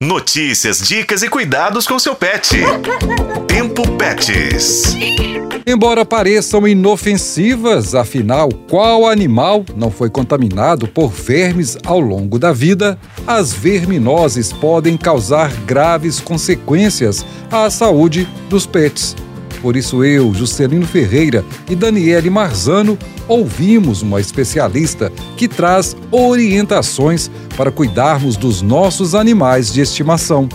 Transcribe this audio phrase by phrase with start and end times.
[0.00, 2.56] Notícias, dicas e cuidados com seu pet.
[3.48, 4.94] Tempo Pets.
[5.66, 12.96] Embora pareçam inofensivas, afinal, qual animal não foi contaminado por vermes ao longo da vida?
[13.26, 19.16] As verminoses podem causar graves consequências à saúde dos pets.
[19.60, 27.70] Por isso eu, Juscelino Ferreira e Daniele Marzano ouvimos uma especialista que traz orientações para
[27.70, 30.48] cuidarmos dos nossos animais de estimação.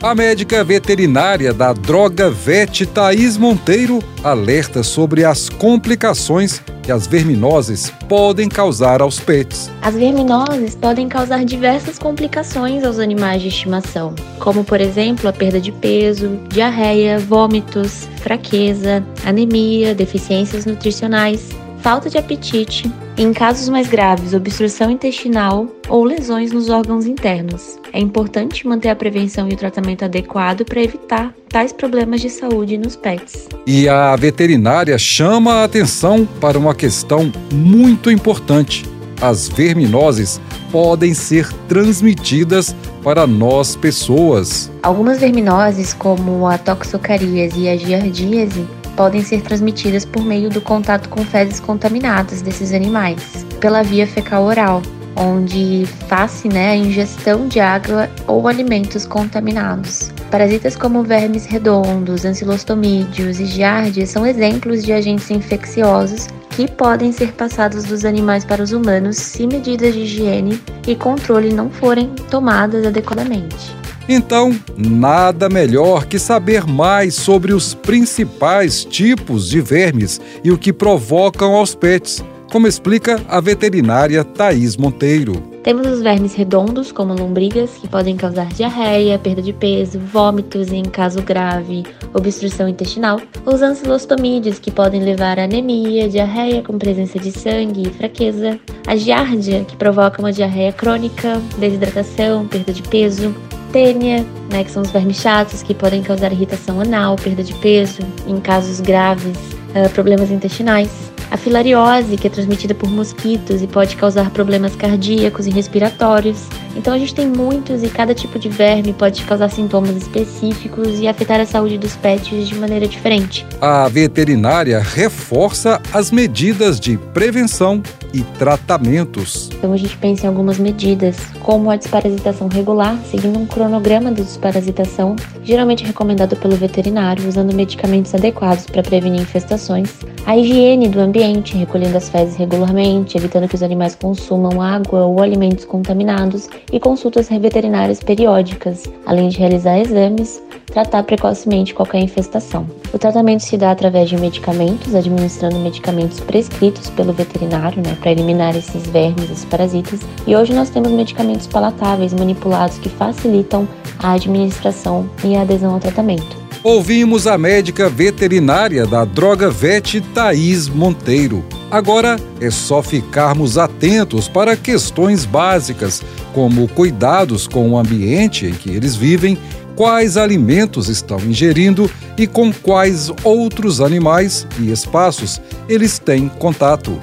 [0.00, 7.92] A médica veterinária da Droga Vet Thaís Monteiro alerta sobre as complicações que as verminoses
[8.08, 9.68] podem causar aos pets.
[9.82, 15.60] As verminoses podem causar diversas complicações aos animais de estimação, como por exemplo a perda
[15.60, 21.48] de peso, diarreia, vômitos, fraqueza, anemia, deficiências nutricionais,
[21.82, 22.88] falta de apetite,
[23.18, 27.76] em casos mais graves, obstrução intestinal ou lesões nos órgãos internos.
[27.92, 32.78] É importante manter a prevenção e o tratamento adequado para evitar tais problemas de saúde
[32.78, 33.48] nos pets.
[33.66, 38.86] E a veterinária chama a atenção para uma questão muito importante.
[39.20, 44.70] As verminoses podem ser transmitidas para nós pessoas.
[44.80, 48.64] Algumas verminoses, como a toxocaríase e a giardíase,
[48.98, 54.42] podem ser transmitidas por meio do contato com fezes contaminadas desses animais, pela via fecal
[54.42, 54.82] oral,
[55.14, 60.10] onde faz-se né, a ingestão de água ou alimentos contaminados.
[60.32, 67.32] Parasitas como vermes redondos, ancilostomídeos e giardias são exemplos de agentes infecciosos que podem ser
[67.34, 72.84] passados dos animais para os humanos se medidas de higiene e controle não forem tomadas
[72.84, 73.78] adequadamente.
[74.08, 80.72] Então, nada melhor que saber mais sobre os principais tipos de vermes e o que
[80.72, 85.42] provocam aos pets, como explica a veterinária Thaís Monteiro.
[85.62, 90.76] Temos os vermes redondos, como lombrigas, que podem causar diarreia, perda de peso, vômitos e,
[90.76, 93.20] em caso grave, obstrução intestinal.
[93.44, 98.58] Os ancilostomídeos, que podem levar a anemia, diarreia com presença de sangue e fraqueza.
[98.86, 103.34] A giardia, que provoca uma diarreia crônica, desidratação, perda de peso
[103.72, 108.02] tênia, né, que são os vermes chatos que podem causar irritação anal, perda de peso,
[108.26, 109.36] em casos graves,
[109.74, 110.90] uh, problemas intestinais.
[111.30, 116.46] A filariose, que é transmitida por mosquitos e pode causar problemas cardíacos e respiratórios.
[116.74, 121.06] Então a gente tem muitos e cada tipo de verme pode causar sintomas específicos e
[121.06, 123.44] afetar a saúde dos pets de maneira diferente.
[123.60, 127.82] A veterinária reforça as medidas de prevenção
[128.12, 129.50] e tratamentos.
[129.52, 134.22] Então a gente pensa em algumas medidas, como a desparasitação regular, seguindo um cronograma de
[134.22, 139.94] desparasitação, geralmente recomendado pelo veterinário, usando medicamentos adequados para prevenir infestações.
[140.28, 145.22] A higiene do ambiente, recolhendo as fezes regularmente, evitando que os animais consumam água ou
[145.22, 152.66] alimentos contaminados, e consultas veterinárias periódicas, além de realizar exames, tratar precocemente qualquer infestação.
[152.92, 158.54] O tratamento se dá através de medicamentos, administrando medicamentos prescritos pelo veterinário, né, para eliminar
[158.54, 160.00] esses vermes, esses parasitas.
[160.26, 163.66] E hoje nós temos medicamentos palatáveis manipulados que facilitam
[163.98, 166.47] a administração e a adesão ao tratamento.
[166.64, 171.44] Ouvimos a médica veterinária da Droga Vet Thaís Monteiro.
[171.70, 176.02] Agora é só ficarmos atentos para questões básicas,
[176.34, 179.38] como cuidados com o ambiente em que eles vivem
[179.76, 186.98] quais alimentos estão ingerindo e com quais outros animais e espaços eles têm contato.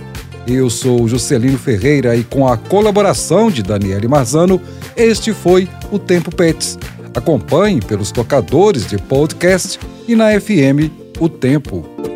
[0.45, 4.61] Eu sou Juscelino Ferreira e com a colaboração de Daniele Marzano,
[4.97, 6.77] este foi o Tempo Pets.
[7.15, 12.14] Acompanhe pelos tocadores de podcast e na FM O Tempo.